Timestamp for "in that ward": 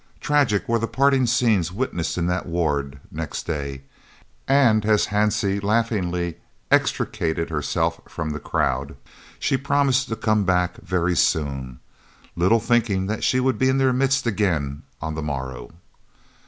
2.17-2.99